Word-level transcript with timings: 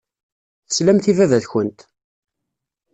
Teslamt 0.67 1.05
i 1.11 1.13
baba-tkent. 1.17 1.79